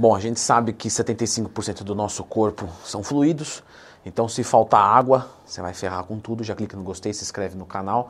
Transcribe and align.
Bom, 0.00 0.16
a 0.16 0.18
gente 0.18 0.40
sabe 0.40 0.72
que 0.72 0.88
75% 0.88 1.82
do 1.82 1.94
nosso 1.94 2.24
corpo 2.24 2.66
são 2.82 3.02
fluidos, 3.02 3.62
então 4.02 4.26
se 4.30 4.42
faltar 4.42 4.80
água, 4.80 5.28
você 5.44 5.60
vai 5.60 5.74
ferrar 5.74 6.04
com 6.04 6.18
tudo. 6.18 6.42
Já 6.42 6.54
clica 6.54 6.74
no 6.74 6.82
gostei, 6.82 7.12
se 7.12 7.22
inscreve 7.22 7.54
no 7.54 7.66
canal. 7.66 8.08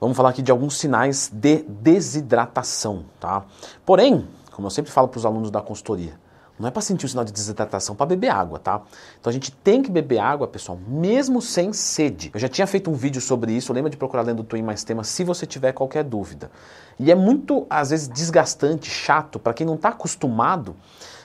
Vamos 0.00 0.16
falar 0.16 0.30
aqui 0.30 0.40
de 0.40 0.50
alguns 0.50 0.78
sinais 0.78 1.30
de 1.30 1.64
desidratação, 1.64 3.04
tá? 3.20 3.44
Porém, 3.84 4.26
como 4.52 4.68
eu 4.68 4.70
sempre 4.70 4.90
falo 4.90 5.06
para 5.06 5.18
os 5.18 5.26
alunos 5.26 5.50
da 5.50 5.60
consultoria, 5.60 6.18
não 6.58 6.68
é 6.68 6.70
para 6.70 6.82
sentir 6.82 7.06
o 7.06 7.08
sinal 7.08 7.24
de 7.24 7.32
desidratação, 7.32 7.94
para 7.94 8.06
beber 8.06 8.28
água, 8.28 8.58
tá? 8.58 8.82
Então 9.20 9.30
a 9.30 9.32
gente 9.32 9.50
tem 9.50 9.82
que 9.82 9.90
beber 9.90 10.18
água, 10.18 10.46
pessoal, 10.48 10.78
mesmo 10.88 11.42
sem 11.42 11.72
sede. 11.72 12.30
Eu 12.32 12.40
já 12.40 12.48
tinha 12.48 12.66
feito 12.66 12.90
um 12.90 12.94
vídeo 12.94 13.20
sobre 13.20 13.52
isso, 13.52 13.72
lembra 13.72 13.90
de 13.90 13.96
procurar 13.96 14.22
lendo 14.22 14.42
Twin 14.42 14.62
Mais 14.62 14.84
Temas 14.84 15.08
se 15.08 15.24
você 15.24 15.46
tiver 15.46 15.72
qualquer 15.72 16.04
dúvida. 16.04 16.50
E 16.98 17.10
é 17.10 17.14
muito, 17.14 17.66
às 17.68 17.90
vezes, 17.90 18.08
desgastante, 18.08 18.88
chato, 18.88 19.38
para 19.38 19.52
quem 19.52 19.66
não 19.66 19.74
está 19.74 19.90
acostumado 19.90 20.74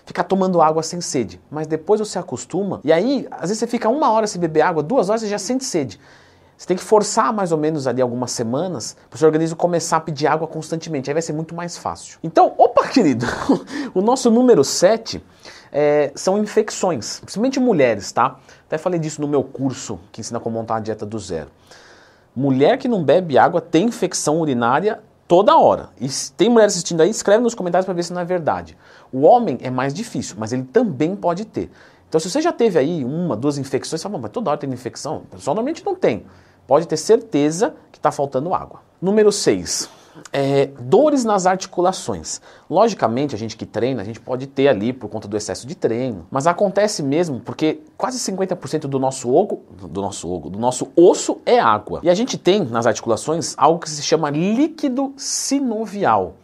ficar 0.06 0.24
tomando 0.24 0.62
água 0.62 0.84
sem 0.84 1.00
sede. 1.00 1.40
Mas 1.50 1.68
depois 1.68 2.00
você 2.00 2.20
acostuma, 2.20 2.82
e 2.84 2.92
aí, 2.92 3.28
às 3.32 3.42
vezes 3.42 3.60
você 3.60 3.68
fica 3.68 3.88
uma 3.88 4.12
hora 4.12 4.28
sem 4.28 4.40
beber 4.40 4.62
água, 4.62 4.84
duas 4.84 5.10
horas 5.10 5.22
você 5.22 5.28
já 5.28 5.40
sente 5.40 5.64
sede. 5.64 6.00
Você 6.62 6.68
tem 6.68 6.78
que 6.78 6.84
forçar 6.84 7.34
mais 7.34 7.52
ou 7.52 7.58
menos 7.58 7.88
ali 7.88 8.04
algumas 8.04 8.30
semanas 8.30 8.96
para 9.10 9.16
o 9.16 9.18
seu 9.18 9.26
organismo 9.26 9.58
começar 9.58 9.98
a 9.98 10.00
pedir 10.00 10.28
água 10.28 10.48
constantemente. 10.48 11.10
Aí 11.10 11.14
vai 11.16 11.22
ser 11.24 11.34
muito 11.34 11.56
mais 11.56 11.76
fácil. 11.76 12.20
Então, 12.22 12.54
opa, 12.56 12.88
querido, 12.88 13.26
o 13.96 14.00
nosso 14.00 14.30
número 14.30 14.64
7 14.64 15.24
é, 15.72 16.12
são 16.14 16.38
infecções, 16.38 17.20
principalmente 17.20 17.60
mulheres, 17.60 18.12
tá? 18.12 18.38
Até 18.68 18.78
falei 18.78 19.00
disso 19.00 19.20
no 19.22 19.28
meu 19.28 19.44
curso 19.44 20.00
que 20.12 20.22
ensina 20.22 20.40
como 20.40 20.56
montar 20.56 20.76
a 20.76 20.80
dieta 20.80 21.04
do 21.04 21.18
zero. 21.18 21.50
Mulher 22.36 22.78
que 22.78 22.88
não 22.88 23.04
bebe 23.04 23.40
água 23.40 23.60
tem 23.60 23.88
infecção 23.88 24.40
urinária 24.40 25.02
toda 25.28 25.58
hora. 25.58 25.90
E 26.00 26.08
tem 26.38 26.48
mulher 26.48 26.66
assistindo 26.66 27.02
aí, 27.02 27.10
escreve 27.10 27.42
nos 27.42 27.56
comentários 27.56 27.86
para 27.86 27.96
ver 27.96 28.04
se 28.04 28.14
não 28.14 28.22
é 28.22 28.26
verdade. 28.26 28.78
O 29.12 29.22
homem 29.22 29.58
é 29.64 29.72
mais 29.72 29.96
difícil, 29.96 30.36
mas 30.38 30.54
ele 30.54 30.66
também 30.66 31.16
pode 31.16 31.44
ter. 31.44 31.72
Então, 32.08 32.20
se 32.20 32.30
você 32.30 32.40
já 32.40 32.52
teve 32.52 32.78
aí 32.78 33.04
uma, 33.04 33.36
duas 33.36 33.58
infecções, 33.58 34.00
você 34.00 34.08
fala, 34.08 34.20
mas 34.22 34.32
toda 34.32 34.52
hora 34.52 34.60
tem 34.60 34.70
infecção? 34.70 35.24
O 35.32 35.38
pessoal 35.38 35.56
normalmente 35.56 35.84
não 35.84 35.96
tem 35.96 36.24
pode 36.72 36.88
ter 36.88 36.96
certeza 36.96 37.76
que 37.92 38.00
está 38.00 38.14
faltando 38.14 38.54
água. 38.54 38.80
Número 39.02 39.30
6. 39.30 39.90
É, 40.32 40.68
dores 40.80 41.26
nas 41.26 41.46
articulações. 41.46 42.40
Logicamente, 42.70 43.36
a 43.36 43.38
gente 43.38 43.58
que 43.58 43.66
treina, 43.66 44.02
a 44.02 44.06
gente 44.06 44.22
pode 44.22 44.48
ter 44.48 44.70
ali 44.70 44.94
por 44.94 45.10
conta 45.10 45.28
do 45.28 45.36
excesso 45.36 45.68
de 45.68 45.76
treino, 45.76 46.26
mas 46.32 46.48
acontece 46.48 47.04
mesmo 47.04 47.42
porque 47.42 47.82
quase 47.98 48.18
50% 48.20 48.88
do 48.88 49.00
nosso 49.00 49.30
ogo, 49.34 49.64
do 49.70 50.02
nosso 50.02 50.32
ogo, 50.32 50.50
do 50.50 50.58
nosso 50.58 50.88
osso 50.96 51.42
é 51.46 51.60
água. 51.60 52.00
E 52.04 52.10
a 52.10 52.14
gente 52.14 52.38
tem 52.38 52.64
nas 52.64 52.88
articulações 52.88 53.54
algo 53.58 53.80
que 53.82 53.90
se 53.90 54.02
chama 54.02 54.30
líquido 54.30 55.14
sinovial. 55.18 56.36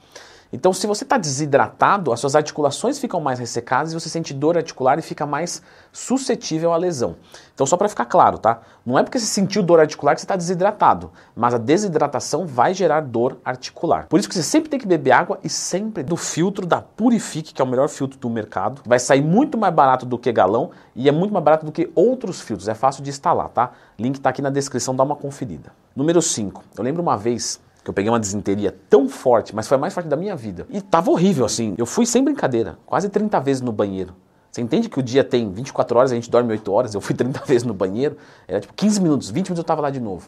Então, 0.58 0.74
se 0.74 0.88
você 0.88 1.04
está 1.04 1.20
desidratado, 1.20 2.12
as 2.12 2.20
suas 2.20 2.36
articulações 2.36 2.98
ficam 2.98 3.22
mais 3.22 3.38
ressecadas 3.38 3.92
e 3.92 3.94
você 3.94 4.10
sente 4.10 4.34
dor 4.34 4.58
articular 4.58 4.98
e 4.98 5.04
fica 5.04 5.24
mais 5.24 5.62
suscetível 5.92 6.74
à 6.74 6.78
lesão. 6.78 7.16
Então, 7.54 7.68
só 7.68 7.78
para 7.78 7.88
ficar 7.88 8.06
claro, 8.06 8.40
tá? 8.40 8.62
Não 8.84 8.98
é 8.98 9.04
porque 9.04 9.20
você 9.20 9.28
sentiu 9.28 9.62
dor 9.62 9.80
articular 9.80 10.16
que 10.16 10.22
você 10.22 10.26
está 10.26 10.36
desidratado, 10.36 11.12
mas 11.36 11.54
a 11.54 11.60
desidratação 11.60 12.48
vai 12.48 12.74
gerar 12.74 13.02
dor 13.02 13.38
articular. 13.46 14.08
Por 14.08 14.20
isso 14.20 14.28
que 14.28 14.34
você 14.34 14.42
sempre 14.42 14.68
tem 14.68 14.80
que 14.80 14.88
beber 14.88 15.12
água 15.12 15.38
e 15.44 15.50
sempre 15.50 16.02
do 16.02 16.18
filtro 16.18 16.66
da 16.66 16.82
Purifique, 16.82 17.54
que 17.54 17.62
é 17.62 17.64
o 17.66 17.68
melhor 17.68 17.88
filtro 17.88 18.18
do 18.18 18.28
mercado. 18.28 18.82
Vai 18.84 18.98
sair 18.98 19.22
muito 19.22 19.60
mais 19.60 19.72
barato 19.72 20.08
do 20.08 20.18
que 20.18 20.32
galão 20.32 20.72
e 20.96 21.08
é 21.08 21.12
muito 21.12 21.32
mais 21.32 21.46
barato 21.46 21.68
do 21.68 21.72
que 21.72 21.92
outros 21.94 22.42
filtros. 22.42 22.68
É 22.68 22.74
fácil 22.74 23.04
de 23.04 23.12
instalar, 23.12 23.50
tá? 23.50 23.74
Link 24.00 24.16
está 24.16 24.32
aqui 24.32 24.42
na 24.42 24.50
descrição, 24.50 24.96
dá 24.96 25.04
uma 25.04 25.16
conferida. 25.16 25.72
Número 25.96 26.20
5. 26.20 26.64
Eu 26.76 26.84
lembro 26.84 27.04
uma 27.04 27.16
vez 27.16 27.60
que 27.88 27.90
eu 27.90 27.94
peguei 27.94 28.12
uma 28.12 28.20
desinteria 28.20 28.78
tão 28.90 29.08
forte, 29.08 29.56
mas 29.56 29.66
foi 29.66 29.78
a 29.78 29.80
mais 29.80 29.94
forte 29.94 30.10
da 30.10 30.18
minha 30.18 30.36
vida. 30.36 30.68
E 30.70 30.82
tava 30.82 31.10
horrível 31.10 31.46
assim. 31.46 31.74
Eu 31.78 31.86
fui 31.86 32.06
sem 32.06 32.22
brincadeira, 32.22 32.78
quase 32.86 33.08
30 33.08 33.40
vezes 33.40 33.62
no 33.62 33.72
banheiro. 33.72 34.14
Você 34.52 34.60
entende 34.60 34.90
que 34.90 35.00
o 35.00 35.02
dia 35.04 35.24
tem 35.24 35.50
24 35.50 35.98
horas, 35.98 36.12
a 36.12 36.16
gente 36.16 36.30
dorme 36.30 36.52
8 36.52 36.70
horas, 36.70 36.94
eu 36.94 37.00
fui 37.00 37.16
30 37.16 37.46
vezes 37.46 37.64
no 37.64 37.74
banheiro, 37.74 38.18
era 38.46 38.60
tipo 38.60 38.74
15 38.74 39.02
minutos, 39.02 39.30
20 39.30 39.46
minutos 39.46 39.60
eu 39.60 39.64
tava 39.64 39.82
lá 39.82 39.90
de 39.90 40.02
novo. 40.02 40.28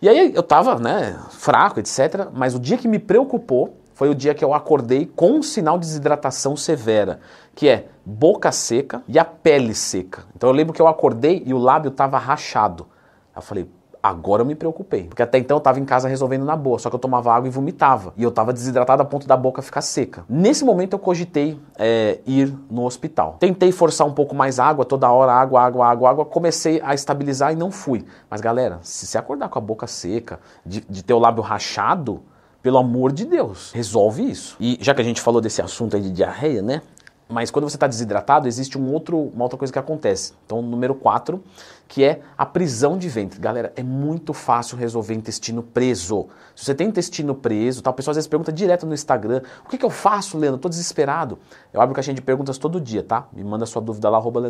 E 0.00 0.08
aí 0.08 0.32
eu 0.32 0.44
tava, 0.44 0.78
né, 0.78 1.18
fraco, 1.30 1.80
etc, 1.80 2.28
mas 2.32 2.54
o 2.54 2.60
dia 2.60 2.78
que 2.78 2.86
me 2.86 3.00
preocupou 3.00 3.76
foi 3.92 4.08
o 4.08 4.14
dia 4.14 4.32
que 4.32 4.44
eu 4.44 4.54
acordei 4.54 5.06
com 5.06 5.32
um 5.32 5.42
sinal 5.42 5.76
de 5.76 5.86
desidratação 5.86 6.56
severa, 6.56 7.18
que 7.52 7.68
é 7.68 7.88
boca 8.06 8.52
seca 8.52 9.02
e 9.08 9.18
a 9.18 9.24
pele 9.24 9.74
seca. 9.74 10.22
Então 10.36 10.48
eu 10.48 10.54
lembro 10.54 10.72
que 10.72 10.80
eu 10.80 10.86
acordei 10.86 11.42
e 11.44 11.52
o 11.52 11.58
lábio 11.58 11.90
tava 11.90 12.16
rachado. 12.16 12.86
Eu 13.34 13.42
falei, 13.42 13.68
Agora 14.02 14.42
eu 14.42 14.46
me 14.46 14.54
preocupei, 14.54 15.04
porque 15.04 15.22
até 15.22 15.38
então 15.38 15.56
eu 15.56 15.58
estava 15.58 15.78
em 15.78 15.84
casa 15.84 16.08
resolvendo 16.08 16.44
na 16.44 16.56
boa, 16.56 16.78
só 16.78 16.88
que 16.88 16.96
eu 16.96 17.00
tomava 17.00 17.32
água 17.32 17.46
e 17.46 17.50
vomitava, 17.50 18.14
e 18.16 18.22
eu 18.22 18.30
estava 18.30 18.52
desidratado 18.52 19.02
a 19.02 19.04
ponto 19.04 19.26
da 19.26 19.36
boca 19.36 19.60
ficar 19.60 19.82
seca. 19.82 20.24
Nesse 20.28 20.64
momento 20.64 20.94
eu 20.94 20.98
cogitei 20.98 21.60
é, 21.78 22.18
ir 22.26 22.54
no 22.70 22.84
hospital. 22.84 23.36
Tentei 23.38 23.70
forçar 23.72 24.06
um 24.06 24.12
pouco 24.12 24.34
mais 24.34 24.58
água, 24.58 24.86
toda 24.86 25.10
hora 25.10 25.32
água, 25.32 25.60
água, 25.60 25.86
água, 25.86 26.10
água, 26.10 26.24
comecei 26.24 26.80
a 26.82 26.94
estabilizar 26.94 27.52
e 27.52 27.56
não 27.56 27.70
fui. 27.70 28.06
Mas 28.30 28.40
galera, 28.40 28.78
se 28.82 29.06
você 29.06 29.18
acordar 29.18 29.50
com 29.50 29.58
a 29.58 29.62
boca 29.62 29.86
seca, 29.86 30.40
de, 30.64 30.80
de 30.80 31.04
ter 31.04 31.12
o 31.12 31.18
lábio 31.18 31.42
rachado, 31.42 32.22
pelo 32.62 32.78
amor 32.78 33.12
de 33.12 33.24
Deus, 33.24 33.70
resolve 33.72 34.30
isso. 34.30 34.56
E 34.60 34.78
já 34.80 34.94
que 34.94 35.00
a 35.00 35.04
gente 35.04 35.20
falou 35.20 35.40
desse 35.40 35.62
assunto 35.62 35.96
aí 35.96 36.02
de 36.02 36.10
diarreia, 36.10 36.62
né? 36.62 36.82
Mas 37.30 37.50
quando 37.50 37.68
você 37.68 37.76
está 37.76 37.86
desidratado, 37.86 38.48
existe 38.48 38.76
um 38.76 38.92
outro, 38.92 39.16
uma 39.16 39.44
outra 39.44 39.56
coisa 39.56 39.72
que 39.72 39.78
acontece. 39.78 40.32
Então, 40.44 40.60
número 40.60 40.96
4, 40.96 41.40
que 41.86 42.02
é 42.02 42.22
a 42.36 42.44
prisão 42.44 42.98
de 42.98 43.08
ventre. 43.08 43.38
Galera, 43.38 43.72
é 43.76 43.84
muito 43.84 44.32
fácil 44.32 44.76
resolver 44.76 45.14
intestino 45.14 45.62
preso. 45.62 46.26
Se 46.56 46.64
você 46.64 46.74
tem 46.74 46.88
intestino 46.88 47.32
preso, 47.32 47.82
tá, 47.82 47.90
o 47.90 47.94
pessoal 47.94 48.10
às 48.10 48.16
vezes 48.16 48.28
pergunta 48.28 48.52
direto 48.52 48.84
no 48.84 48.92
Instagram: 48.92 49.42
o 49.64 49.68
que, 49.68 49.78
que 49.78 49.84
eu 49.84 49.90
faço, 49.90 50.36
Leandro? 50.36 50.56
Estou 50.56 50.68
desesperado. 50.68 51.38
Eu 51.72 51.80
abro 51.80 51.94
caixinha 51.94 52.14
de 52.14 52.22
perguntas 52.22 52.58
todo 52.58 52.80
dia, 52.80 53.04
tá? 53.04 53.28
Me 53.32 53.44
manda 53.44 53.64
sua 53.64 53.80
dúvida 53.80 54.10
lá, 54.10 54.18
arroba. 54.18 54.40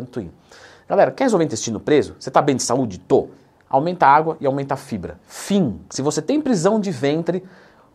Galera, 0.89 1.11
quer 1.11 1.25
resolver 1.25 1.45
intestino 1.45 1.79
preso? 1.79 2.15
Você 2.19 2.29
está 2.29 2.41
bem 2.41 2.55
de 2.55 2.63
saúde? 2.63 2.97
Tô. 2.99 3.29
Aumenta 3.69 4.07
a 4.07 4.09
água 4.09 4.37
e 4.41 4.45
aumenta 4.45 4.73
a 4.73 4.77
fibra. 4.77 5.19
Fim. 5.27 5.79
Se 5.89 6.01
você 6.01 6.21
tem 6.21 6.41
prisão 6.41 6.79
de 6.79 6.91
ventre, 6.91 7.43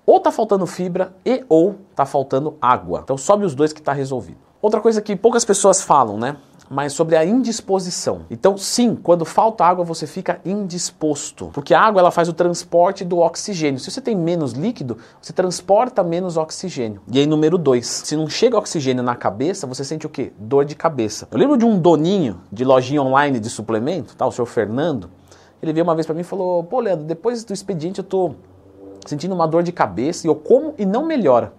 ou 0.06 0.20
tá 0.20 0.30
faltando 0.30 0.66
fibra 0.66 1.12
e 1.24 1.44
ou 1.48 1.74
tá 1.94 2.06
faltando 2.06 2.56
água. 2.62 3.00
Então 3.02 3.18
sobe 3.18 3.44
os 3.44 3.54
dois 3.54 3.72
que 3.72 3.82
tá 3.82 3.92
resolvido. 3.92 4.45
Outra 4.66 4.80
coisa 4.80 5.00
que 5.00 5.14
poucas 5.14 5.44
pessoas 5.44 5.80
falam, 5.80 6.18
né? 6.18 6.38
Mas 6.68 6.92
sobre 6.92 7.14
a 7.14 7.24
indisposição. 7.24 8.22
Então, 8.28 8.58
sim, 8.58 8.96
quando 8.96 9.24
falta 9.24 9.64
água, 9.64 9.84
você 9.84 10.08
fica 10.08 10.40
indisposto. 10.44 11.50
Porque 11.54 11.72
a 11.72 11.80
água 11.80 12.00
ela 12.00 12.10
faz 12.10 12.28
o 12.28 12.32
transporte 12.32 13.04
do 13.04 13.18
oxigênio. 13.18 13.78
Se 13.78 13.88
você 13.88 14.00
tem 14.00 14.16
menos 14.16 14.54
líquido, 14.54 14.98
você 15.22 15.32
transporta 15.32 16.02
menos 16.02 16.36
oxigênio. 16.36 17.00
E 17.12 17.20
aí, 17.20 17.26
número 17.28 17.56
dois, 17.56 17.86
se 17.86 18.16
não 18.16 18.28
chega 18.28 18.58
oxigênio 18.58 19.04
na 19.04 19.14
cabeça, 19.14 19.68
você 19.68 19.84
sente 19.84 20.04
o 20.04 20.08
quê? 20.08 20.32
Dor 20.36 20.64
de 20.64 20.74
cabeça. 20.74 21.28
Eu 21.30 21.38
lembro 21.38 21.56
de 21.56 21.64
um 21.64 21.78
doninho 21.78 22.40
de 22.50 22.64
lojinha 22.64 23.00
online 23.00 23.38
de 23.38 23.48
suplemento, 23.48 24.16
tá? 24.16 24.26
o 24.26 24.32
senhor 24.32 24.46
Fernando. 24.46 25.08
Ele 25.62 25.72
veio 25.72 25.84
uma 25.84 25.94
vez 25.94 26.06
para 26.06 26.14
mim 26.16 26.22
e 26.22 26.24
falou: 26.24 26.64
Pô, 26.64 26.80
Leandro, 26.80 27.04
depois 27.04 27.44
do 27.44 27.52
expediente 27.52 28.00
eu 28.00 28.04
tô 28.04 28.34
sentindo 29.06 29.32
uma 29.32 29.46
dor 29.46 29.62
de 29.62 29.70
cabeça 29.70 30.26
e 30.26 30.28
eu 30.28 30.34
como 30.34 30.74
e 30.76 30.84
não 30.84 31.06
melhora. 31.06 31.52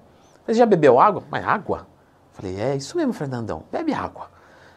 Você 0.45 0.55
já 0.55 0.65
bebeu 0.65 0.99
água? 0.99 1.23
Mas 1.31 1.45
água? 1.45 1.87
Falei, 2.37 2.61
é 2.61 2.75
isso 2.75 2.95
mesmo, 2.95 3.13
Fernandão, 3.13 3.63
bebe 3.71 3.95
água. 3.95 4.27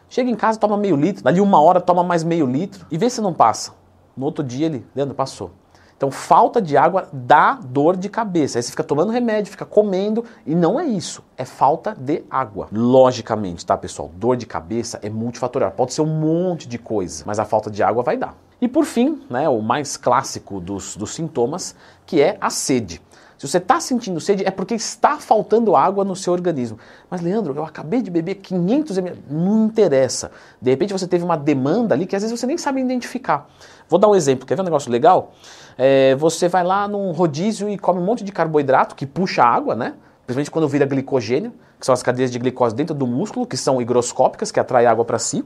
Chega 0.08 0.30
em 0.30 0.34
casa, 0.34 0.58
toma 0.58 0.78
meio 0.78 0.96
litro, 0.96 1.22
dali 1.22 1.42
uma 1.42 1.60
hora 1.60 1.78
toma 1.78 2.02
mais 2.02 2.24
meio 2.24 2.46
litro 2.46 2.86
e 2.90 2.96
vê 2.96 3.10
se 3.10 3.20
não 3.20 3.34
passa. 3.34 3.72
No 4.16 4.24
outro 4.24 4.42
dia 4.42 4.64
ele, 4.64 4.86
Leandro, 4.96 5.14
passou. 5.14 5.50
Então, 5.94 6.10
falta 6.10 6.62
de 6.62 6.78
água 6.78 7.10
dá 7.12 7.58
dor 7.62 7.94
de 7.98 8.08
cabeça. 8.08 8.58
Aí 8.58 8.62
você 8.62 8.70
fica 8.70 8.82
tomando 8.82 9.12
remédio, 9.12 9.50
fica 9.50 9.66
comendo, 9.66 10.24
e 10.46 10.54
não 10.54 10.80
é 10.80 10.86
isso, 10.86 11.22
é 11.36 11.44
falta 11.44 11.94
de 11.94 12.24
água. 12.30 12.68
Logicamente, 12.72 13.66
tá, 13.66 13.76
pessoal? 13.76 14.10
Dor 14.16 14.38
de 14.38 14.46
cabeça 14.46 14.98
é 15.02 15.10
multifatorial, 15.10 15.70
pode 15.72 15.92
ser 15.92 16.00
um 16.00 16.06
monte 16.06 16.66
de 16.66 16.78
coisa, 16.78 17.22
mas 17.26 17.38
a 17.38 17.44
falta 17.44 17.70
de 17.70 17.82
água 17.82 18.02
vai 18.02 18.16
dar. 18.16 18.34
E 18.60 18.68
por 18.68 18.84
fim, 18.84 19.22
né, 19.30 19.48
o 19.48 19.60
mais 19.60 19.96
clássico 19.96 20.60
dos, 20.60 20.96
dos 20.96 21.14
sintomas, 21.14 21.74
que 22.06 22.20
é 22.20 22.36
a 22.40 22.50
sede. 22.50 23.00
Se 23.40 23.48
você 23.48 23.56
está 23.56 23.80
sentindo 23.80 24.20
sede, 24.20 24.44
é 24.46 24.50
porque 24.50 24.74
está 24.74 25.16
faltando 25.16 25.74
água 25.74 26.04
no 26.04 26.14
seu 26.14 26.30
organismo. 26.30 26.78
Mas, 27.08 27.22
Leandro, 27.22 27.54
eu 27.56 27.64
acabei 27.64 28.02
de 28.02 28.10
beber 28.10 28.34
500 28.34 28.98
ml. 28.98 29.18
Não 29.30 29.64
interessa. 29.64 30.30
De 30.60 30.70
repente 30.70 30.92
você 30.92 31.08
teve 31.08 31.24
uma 31.24 31.38
demanda 31.38 31.94
ali 31.94 32.04
que 32.04 32.14
às 32.14 32.20
vezes 32.22 32.38
você 32.38 32.46
nem 32.46 32.58
sabe 32.58 32.82
identificar. 32.82 33.48
Vou 33.88 33.98
dar 33.98 34.08
um 34.08 34.14
exemplo. 34.14 34.46
Quer 34.46 34.56
ver 34.56 34.60
um 34.60 34.64
negócio 34.66 34.92
legal? 34.92 35.32
É, 35.78 36.14
você 36.16 36.48
vai 36.48 36.62
lá 36.62 36.86
num 36.86 37.12
rodízio 37.12 37.66
e 37.70 37.78
come 37.78 37.98
um 37.98 38.04
monte 38.04 38.22
de 38.22 38.30
carboidrato 38.30 38.94
que 38.94 39.06
puxa 39.06 39.42
água, 39.42 39.74
né? 39.74 39.94
Principalmente 40.34 40.50
quando 40.50 40.68
vira 40.68 40.86
glicogênio, 40.86 41.52
que 41.78 41.84
são 41.84 41.92
as 41.92 42.02
cadeias 42.02 42.30
de 42.30 42.38
glicose 42.38 42.74
dentro 42.74 42.94
do 42.94 43.06
músculo, 43.06 43.46
que 43.46 43.56
são 43.56 43.82
higroscópicas, 43.82 44.52
que 44.52 44.60
atraem 44.60 44.86
água 44.86 45.04
para 45.04 45.18
si. 45.18 45.44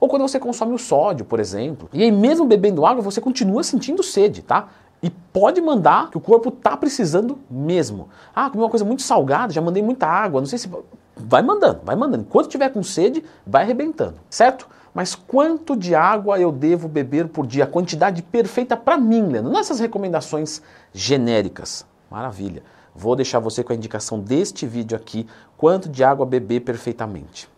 Ou 0.00 0.08
quando 0.08 0.22
você 0.22 0.40
consome 0.40 0.74
o 0.74 0.78
sódio, 0.78 1.24
por 1.24 1.38
exemplo. 1.38 1.88
E 1.92 2.02
aí, 2.02 2.10
mesmo 2.10 2.44
bebendo 2.44 2.84
água, 2.84 3.02
você 3.02 3.20
continua 3.20 3.62
sentindo 3.62 4.02
sede, 4.02 4.42
tá? 4.42 4.68
E 5.00 5.10
pode 5.10 5.60
mandar 5.60 6.10
que 6.10 6.16
o 6.16 6.20
corpo 6.20 6.50
tá 6.50 6.76
precisando 6.76 7.38
mesmo. 7.48 8.08
Ah, 8.34 8.50
comi 8.50 8.64
uma 8.64 8.70
coisa 8.70 8.84
muito 8.84 9.02
salgada, 9.02 9.52
já 9.52 9.60
mandei 9.60 9.82
muita 9.82 10.06
água, 10.06 10.40
não 10.40 10.46
sei 10.46 10.58
se. 10.58 10.68
Vai 11.16 11.42
mandando, 11.42 11.80
vai 11.84 11.94
mandando. 11.94 12.24
Enquanto 12.24 12.48
tiver 12.48 12.70
com 12.70 12.82
sede, 12.82 13.24
vai 13.46 13.62
arrebentando, 13.62 14.16
certo? 14.28 14.68
Mas 14.92 15.14
quanto 15.14 15.76
de 15.76 15.94
água 15.94 16.40
eu 16.40 16.50
devo 16.50 16.88
beber 16.88 17.28
por 17.28 17.46
dia? 17.46 17.64
A 17.64 17.66
quantidade 17.66 18.22
perfeita 18.22 18.76
para 18.76 18.96
mim, 18.96 19.26
Leandro. 19.28 19.52
Não 19.52 19.60
essas 19.60 19.78
recomendações 19.78 20.62
genéricas. 20.92 21.86
Maravilha. 22.10 22.62
Vou 22.96 23.14
deixar 23.14 23.38
você 23.38 23.62
com 23.62 23.72
a 23.72 23.76
indicação 23.76 24.18
deste 24.18 24.66
vídeo 24.66 24.96
aqui, 24.96 25.26
quanto 25.56 25.88
de 25.88 26.02
água 26.02 26.24
beber 26.24 26.60
perfeitamente. 26.60 27.48